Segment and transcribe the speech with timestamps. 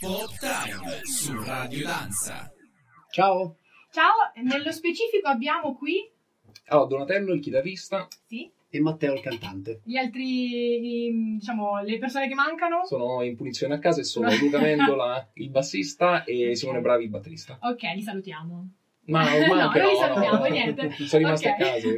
[0.00, 2.50] Pop Time su Radio Danza.
[3.10, 3.56] Ciao.
[3.90, 6.08] Ciao, nello specifico abbiamo qui
[6.68, 9.80] Allora, Donatello, il chitarrista, sì, E Matteo il cantante.
[9.84, 12.84] gli altri, i- diciamo, le persone che mancano.
[12.84, 17.10] sono in punizione a casa e sono Luca Mendola, il bassista, e Simone Bravi, il
[17.10, 17.58] batterista.
[17.62, 18.68] Ok, li salutiamo.
[19.06, 20.90] Ma ormai No, non li salutiamo, no, niente.
[21.06, 21.52] Sono rimasti Ok.
[21.52, 21.88] a casa.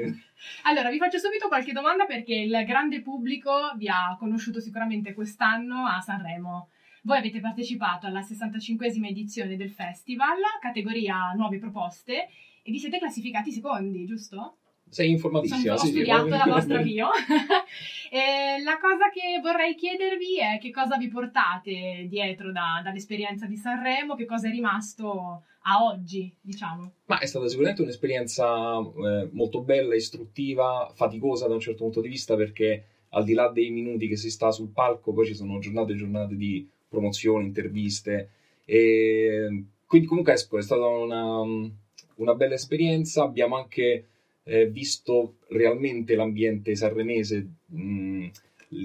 [0.64, 5.84] Allora, vi faccio subito qualche domanda perché il grande pubblico vi ha conosciuto sicuramente quest'anno
[5.86, 6.68] a Sanremo.
[7.04, 12.28] Voi avete partecipato alla 65esima edizione del festival, categoria nuove proposte,
[12.62, 14.58] e vi siete classificati secondi, giusto?
[14.88, 16.46] Sei informatissima, Sono- ho sì, sì, studiato proprio.
[16.46, 17.08] la vostra bio.
[18.64, 24.14] La cosa che vorrei chiedervi è che cosa vi portate dietro da- dall'esperienza di Sanremo,
[24.14, 26.92] che cosa è rimasto a oggi, diciamo.
[27.06, 32.08] Ma è stata sicuramente un'esperienza eh, molto bella, istruttiva, faticosa da un certo punto di
[32.08, 35.58] vista perché al di là dei minuti che si sta sul palco, poi ci sono
[35.58, 38.28] giornate e giornate di promozioni, interviste.
[38.64, 41.40] E quindi comunque ecco, è stata una,
[42.16, 43.22] una bella esperienza.
[43.24, 44.06] Abbiamo anche
[44.44, 47.46] eh, visto realmente l'ambiente sanremese.
[47.74, 48.26] Mm,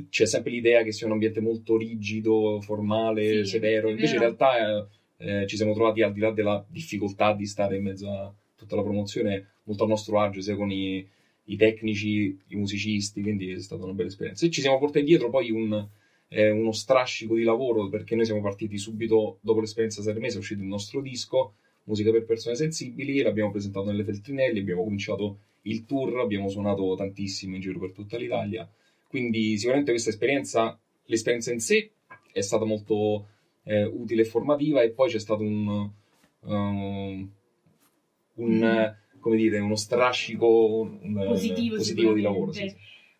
[0.09, 3.89] c'è sempre l'idea che sia un ambiente molto rigido, formale, Sì, severo.
[3.89, 4.85] Invece in realtà eh,
[5.17, 8.75] eh, ci siamo trovati al di là della difficoltà di stare in mezzo a tutta
[8.75, 11.05] la promozione molto a nostro agio, sia con i,
[11.45, 14.45] i tecnici, i musicisti, quindi è stata una bella esperienza.
[14.45, 15.87] E ci siamo portati dietro poi un,
[16.29, 20.61] eh, uno strascico di lavoro perché noi siamo partiti subito dopo l'esperienza sanremese, è uscito
[20.61, 21.53] il nostro disco,
[21.87, 27.55] Musica per persone sensibili, l'abbiamo presentato nelle Feltrinelli, abbiamo cominciato il tour, abbiamo suonato tantissimo
[27.55, 28.69] in giro per tutta l'Italia.
[29.07, 31.91] Quindi sicuramente questa esperienza, l'esperienza in sé
[32.33, 33.27] è stata molto
[33.63, 35.89] eh, utile e formativa e poi c'è stato un,
[36.41, 37.31] um,
[38.33, 42.51] un, eh, come dire, uno strascico un, eh, Positivo, positivo di lavoro.
[42.51, 42.75] Sì, sì.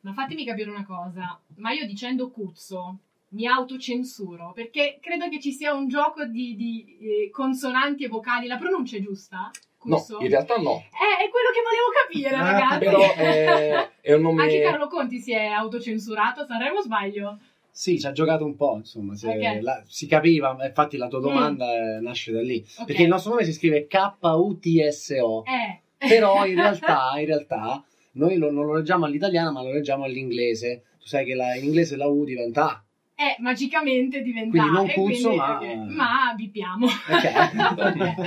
[0.07, 2.99] Ma fatemi capire una cosa, ma io dicendo cuzzo
[3.31, 8.47] mi autocensuro perché credo che ci sia un gioco di, di, eh, consonanti e vocali.
[8.47, 9.51] La pronuncia è giusta?
[9.83, 10.19] No, Cuzzo?
[10.21, 12.85] in realtà no, Eh, è quello che volevo capire, Ah, ragazzi.
[12.85, 14.43] però è, è un nome...
[14.43, 17.39] Anche Carlo Conti si è autocensurato, Sanremo o sbaglio?
[17.69, 19.61] Sì, ci ha giocato un po', insomma, se- Ok.
[19.61, 21.21] la- si capiva, infatti la tua Mm.
[21.23, 22.65] domanda eh, nasce da lì.
[22.77, 22.85] Ok.
[22.85, 25.81] Perché il nostro nome si scrive K-U-T-S-O, Eh.
[25.97, 27.83] però in realtà, in realtà
[28.17, 30.83] noi lo- non lo leggiamo all'italiana ma lo leggiamo all'inglese.
[30.99, 32.81] Tu sai che la- in inglese la U diventa A.
[33.19, 36.85] Eh, magicamente diventa Quindi non Cuzzo, quindi- ma- ok, ma bippiamo.
[37.09, 38.17] Ok.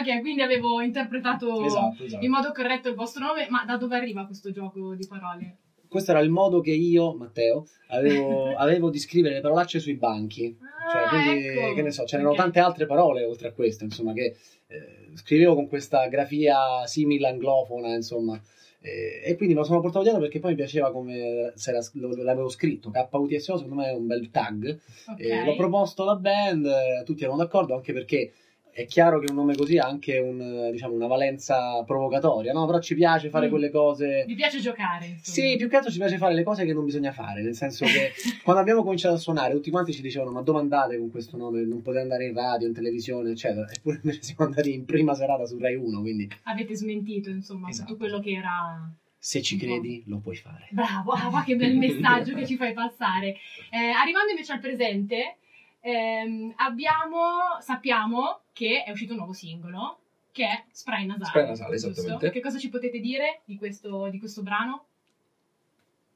[0.00, 2.24] ok, quindi avevo interpretato esatto, esatto.
[2.24, 5.56] in modo corretto il vostro nome, ma da dove arriva questo gioco di parole?
[5.88, 10.56] Questo era il modo che io, Matteo, avevo, avevo di scrivere le parolacce sui banchi.
[10.90, 11.74] Cioè, Ah, quindi, ecco.
[11.74, 12.36] che ne so, c'erano Ok.
[12.36, 14.36] tante altre parole oltre a queste, insomma, che
[14.66, 18.38] eh, scrivevo con questa grafia simile anglofona, insomma.
[18.80, 22.14] Eh, e quindi me lo sono portato dietro perché poi mi piaceva come era- lo-
[22.22, 22.90] l'avevo scritto.
[23.10, 24.78] KUTSO secondo me è un bel tag.
[25.08, 25.20] Ok.
[25.20, 28.32] Eh, l'ho proposto alla band, tutti erano d'accordo, anche perché
[28.78, 32.64] è chiaro che un nome così ha anche un, diciamo, una valenza provocatoria, no?
[32.64, 33.50] Però ci piace fare Mm.
[33.50, 34.24] quelle cose...
[34.28, 35.20] Mi piace giocare, insomma.
[35.48, 37.84] Sì, più che altro ci piace fare le cose che non bisogna fare, nel senso
[37.86, 38.12] che
[38.44, 41.62] quando abbiamo cominciato a suonare tutti quanti ci dicevano ma dove andate con questo nome?
[41.62, 43.66] Non potete andare in radio, in televisione, eccetera.
[43.68, 47.88] Eppure invece siamo andati in prima serata su Rai 1, quindi Avete smentito, insomma, Esatto.
[47.94, 48.88] tutto quello che era...
[49.18, 50.68] se ci credi lo puoi fare.
[50.70, 53.34] Bravo, ah, ma che bel messaggio che ci fai passare.
[53.72, 55.38] Eh, arrivando invece al presente,
[55.80, 59.98] ehm, abbiamo, sappiamo che è uscito un nuovo singolo,
[60.32, 61.26] che è Spray Nasale.
[61.26, 61.90] Spray Nasale, giusto?
[61.90, 62.30] esattamente.
[62.30, 64.84] Che cosa ci potete dire di questo, di questo brano?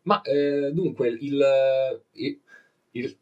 [0.02, 1.20] Ma eh, dunque, il,
[2.14, 2.40] il-
[2.90, 3.16] il-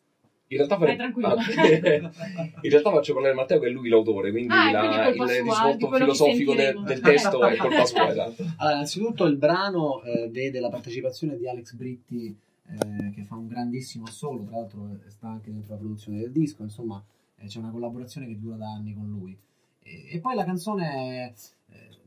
[0.52, 1.28] in realtà Vai fare- tranquillo.
[1.28, 1.36] ah,
[2.62, 5.92] in realtà faccio parlare Matteo che è lui l'autore, quindi, Ah, la- quindi il risvolto
[5.92, 8.42] filosofico de- del testo è colpa sua, esatto.
[8.56, 12.34] Allora, innanzitutto il brano eh, vede la partecipazione di Alex Britti
[12.66, 16.32] eh, che fa un grandissimo assolo, tra l'altro eh, sta anche dentro la produzione del
[16.32, 19.38] disco, insomma eh, c'è una collaborazione che dura da anni con lui.
[19.80, 21.34] E, e poi la canzone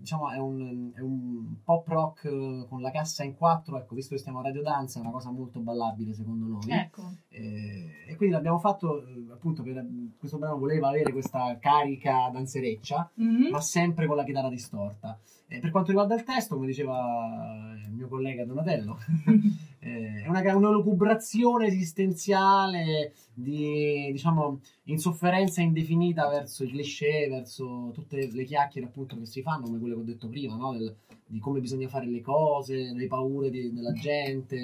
[0.04, 4.14] diciamo è un, è un pop rock eh, con la cassa in quattro, ecco, visto
[4.14, 6.70] che stiamo a Radio Danza è una cosa molto ballabile secondo noi.
[6.70, 7.14] Ecco.
[7.30, 9.86] Eh, e quindi l'abbiamo fatto eh, appunto per
[10.18, 13.50] questo brano voleva avere questa carica danzereccia Mhm.
[13.52, 15.20] ma sempre con la chitarra distorta.
[15.48, 18.98] Eh, per quanto riguarda il testo, come diceva il mio collega Donatello,
[19.80, 28.30] eh, è una, una lucubrazione esistenziale di diciamo insofferenza indefinita verso i cliché, verso tutte
[28.32, 30.74] le chiacchiere appunto che si fanno, come quelle che ho detto prima, no?
[30.74, 30.96] Del-
[31.26, 34.56] di come bisogna fare le cose, le paure di- della gente.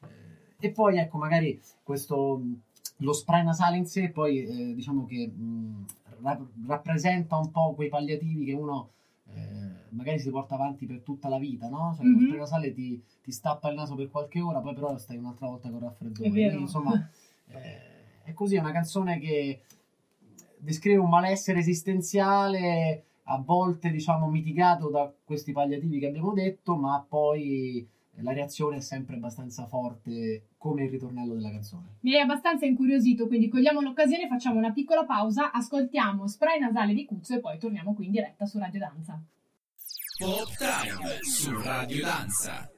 [0.00, 2.40] Eh, e poi ecco, magari questo
[2.98, 5.84] lo spray nasale in sé, poi eh, diciamo che mh,
[6.22, 8.90] ra- rappresenta un po' quei palliativi che uno
[9.34, 11.94] eh, magari si porta avanti per tutta la vita, no?
[11.96, 12.12] Cioè, Mhm.
[12.12, 15.46] lo spray nasale ti, ti stappa il naso per qualche ora, poi però stai un'altra
[15.46, 16.28] volta con raffreddore.
[16.28, 17.10] Quindi, insomma,
[17.46, 19.62] eh, è così, è una canzone che
[20.58, 27.04] descrive un malessere esistenziale a volte diciamo mitigato da questi palliativi che abbiamo detto, ma
[27.06, 27.86] poi
[28.16, 31.96] la reazione è sempre abbastanza forte come il ritornello della canzone.
[32.00, 37.04] Mi hai abbastanza incuriosito, quindi cogliamo l'occasione, facciamo una piccola pausa, ascoltiamo spray nasale di
[37.04, 39.22] Cuzzo e poi torniamo qui in diretta su Radio Danza.
[40.18, 42.70] Pop Time su Radio Danza.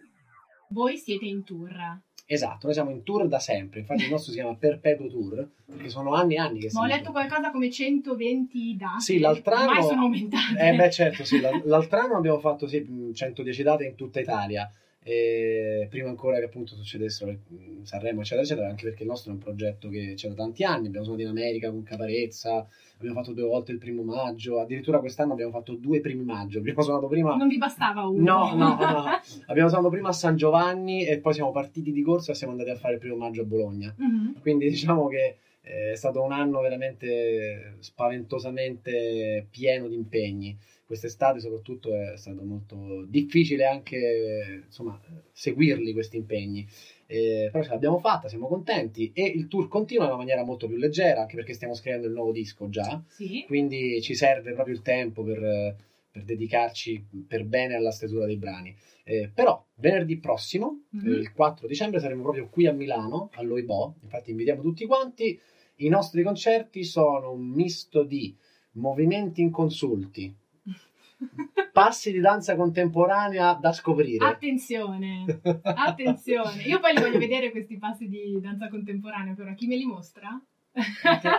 [0.69, 2.03] Voi siete in tour.
[2.27, 5.91] Esatto, noi siamo in tour da sempre, infatti il nostro si chiama Perpetuo Tour, perché
[5.91, 9.01] sono anni e anni che Ma ho siamo letto qualcosa come 120 date.
[9.01, 10.59] Sì, l'altro anno- Ormai sono aumentate.
[10.59, 14.71] Eh beh certo, sì, l'altro anno abbiamo fatto sì, mh, 110 date in tutta Italia,
[15.07, 17.37] e prima ancora che appunto succedessero
[17.83, 20.87] Sanremo eccetera eccetera, anche perché il nostro è un progetto che c'è da tanti anni,
[20.87, 22.67] abbiamo suonato in America con Caparezza,
[22.97, 26.81] abbiamo fatto due volte il primo maggio, addirittura quest'anno abbiamo fatto due primi maggio, abbiamo
[26.81, 27.37] suonato prima...
[27.37, 28.23] Non vi bastava uno.
[28.23, 29.05] No, no, no,
[29.47, 32.71] abbiamo suonato prima a San Giovanni e poi siamo partiti di corsa e siamo andati
[32.71, 33.95] a fare il primo maggio a Bologna.
[33.95, 34.41] Mhm.
[34.41, 40.57] Quindi diciamo che eh, è stato un anno veramente spaventosamente pieno di impegni.
[40.87, 45.01] Quest'estate soprattutto è stato molto difficile anche insomma,
[45.33, 46.67] seguirli questi impegni.
[47.07, 50.67] Eh, però ce l'abbiamo fatta, siamo contenti e il tour continua in una maniera molto
[50.67, 53.45] più leggera anche perché stiamo scrivendo il nuovo disco già, Sì.
[53.47, 55.77] quindi ci serve proprio il tempo per,
[56.15, 58.73] per dedicarci per bene alla stesura dei brani.
[59.03, 61.07] Eh, però venerdì prossimo, Mhm.
[61.09, 65.37] eh, il 4 dicembre, saremo proprio qui a Milano, all'Oibo, infatti invitiamo tutti quanti.
[65.79, 68.33] I nostri concerti sono un misto di
[68.75, 70.33] movimenti inconsulti,
[71.73, 74.25] passi di danza contemporanea da scoprire.
[74.25, 75.25] Attenzione,
[75.63, 76.63] attenzione.
[76.63, 80.41] Io poi li voglio vedere questi passi di danza contemporanea, però chi me li mostra?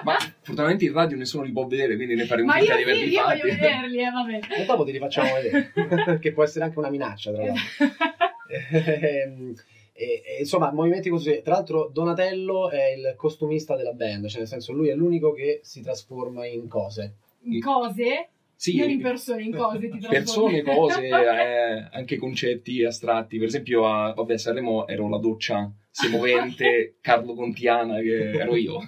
[0.03, 3.11] Ma fortunatamente in radio nessuno li può vedere, quindi ne faremo finta io di averli
[3.11, 3.39] io fatti.
[3.41, 4.39] voglio vederli, eh, vabbè.
[4.61, 5.71] E dopo te li facciamo vedere,
[6.19, 7.63] che può essere anche una minaccia, tra l'altro.
[8.71, 9.53] Ehm,
[9.93, 11.41] e- e, insomma, movimenti così.
[11.43, 15.59] Tra l'altro, Donatello è il costumista della band, cioè nel senso lui è l'unico che
[15.63, 17.15] si trasforma in cose.
[17.43, 20.61] in cose, Sì, non in persone, in cose ti trasformi.
[20.61, 23.37] persone, cose, eh, anche concetti astratti.
[23.37, 28.79] Per esempio, a, vabbè, a Sanremo ero la doccia semovente Carlo Contiana, che ero io.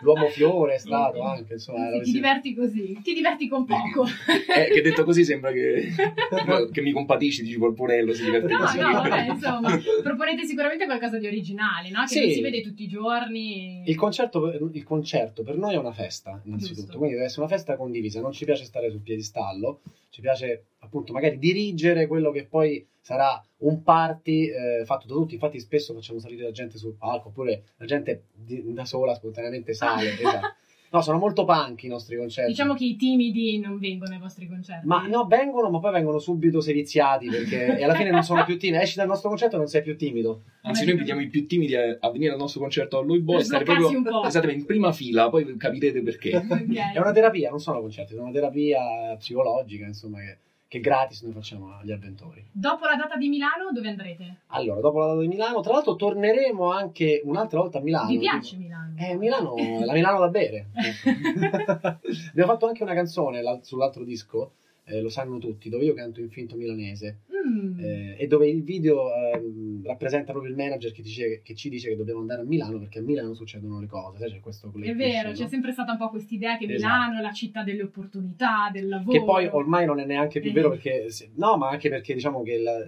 [0.00, 4.04] L'uomo fiore è stato anche, insomma, era Sì, ti diverti così, ti diverti con poco.
[4.04, 5.90] Eh, che detto così sembra che,
[6.72, 8.78] che mi compatisci, dici Porponello, si diverte No, così.
[8.78, 12.00] no, vabbè, insomma, proponete sicuramente qualcosa di originale, no?
[12.02, 12.20] Che Sì.
[12.20, 13.82] non si vede tutti i giorni.
[13.86, 16.96] Il concerto, il concerto per noi è una festa, innanzitutto, Giusto.
[16.98, 19.80] quindi deve essere una festa condivisa, non ci piace stare sul piedistallo,
[20.10, 25.34] ci piace appunto magari dirigere quello che poi sarà un party eh, fatto da tutti,
[25.34, 29.74] infatti spesso facciamo salire la gente sul palco, oppure la gente di- da sola spontaneamente
[29.74, 30.14] sale.
[30.18, 30.54] esatto.
[30.92, 32.50] No, sono molto punk i nostri concerti.
[32.50, 34.86] Diciamo che i timidi non vengono ai vostri concerti.
[34.86, 38.58] Ma no, vengono, ma poi vengono subito seviziati perché e alla fine non sono più
[38.58, 38.82] timidi.
[38.82, 40.42] Esci dal nostro concerto e non sei più timido.
[40.60, 43.40] Anzi, noi invitiamo i più timidi a, a venire al nostro concerto a Lui Boy
[43.40, 43.88] e stare proprio
[44.26, 46.36] esatto, in prima fila, poi capirete perché.
[46.46, 46.92] Ok.
[46.94, 50.36] È una terapia, non sono concerti, sono una terapia psicologica, insomma, che,
[50.72, 52.42] che gratis noi facciamo agli avventori.
[52.50, 54.38] Dopo la data di Milano, dove andrete?
[54.46, 58.08] Allora, dopo la data di Milano, tra l'altro torneremo anche un'altra volta a Milano.
[58.08, 58.94] Vi piace Milano?
[58.96, 59.54] Eh, Milano,
[59.84, 60.68] la Milano da bere.
[62.30, 64.52] Abbiamo fatto anche una canzone l'al- sull'altro disco,
[64.84, 67.18] eh, lo sanno tutti, dove io canto in finto milanese.
[67.44, 67.78] Mm.
[67.80, 71.88] eh, e dove il video ehm, rappresenta proprio il manager che, dice- che ci dice
[71.88, 74.70] che dobbiamo andare a Milano perché a Milano succedono le cose, sai, c'è questo È
[74.78, 75.48] vero, cliché, c'è no?
[75.48, 76.92] sempre stata un po' questa idea che Esatto.
[76.94, 79.18] Milano è la città delle opportunità, del lavoro.
[79.18, 80.52] che poi ormai non è neanche più Eh.
[80.52, 82.86] vero perché no, ma anche perché diciamo che la-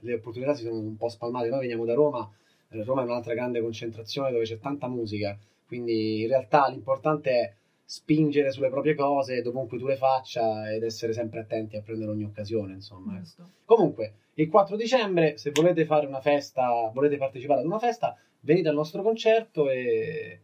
[0.00, 1.48] le opportunità si sono un po' spalmate.
[1.48, 2.28] Noi veniamo da Roma,
[2.70, 7.52] eh, Roma è un'altra grande concentrazione dove c'è tanta musica, quindi in realtà l'importante è
[7.88, 12.24] spingere sulle proprie cose dovunque tu le faccia ed essere sempre attenti a prendere ogni
[12.24, 13.16] occasione, insomma.
[13.18, 13.48] Giusto.
[13.64, 18.68] Comunque, il 4 dicembre, se volete fare una festa, volete partecipare ad una festa, venite
[18.68, 20.40] al nostro concerto e,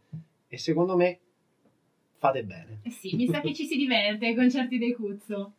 [0.47, 1.19] e secondo me
[2.17, 2.79] fate bene.
[2.83, 5.53] Eh sì, mi sa che ci si diverte ai concerti dei Cuzzo.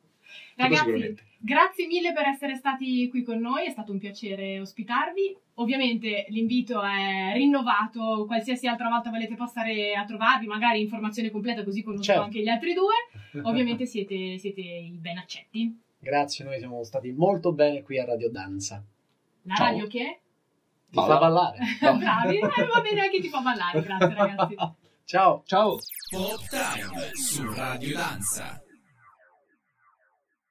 [0.57, 5.37] Ragazzi, grazie mille per essere stati qui con noi, è stato un piacere ospitarvi.
[5.55, 11.83] Ovviamente l'invito è rinnovato, qualsiasi altra volta volete passare a trovarvi, magari informazione completa così
[11.83, 12.23] conosco Certo.
[12.23, 12.95] anche gli altri due.
[13.45, 15.81] Ovviamente siete, siete i ben accetti.
[15.99, 18.83] Grazie, noi siamo stati molto bene qui a Radio Danza.
[19.43, 19.67] La Ciao.
[19.67, 20.21] radio che?
[20.91, 21.59] Ti fa ballare.
[21.81, 21.97] No.
[21.99, 24.55] Bravi, eh, va bene anche ti fa ballare, grazie ragazzi.
[25.07, 25.43] Ciao.
[25.45, 25.77] Ciao!
[26.11, 28.64] Pop Time su Radio Danza.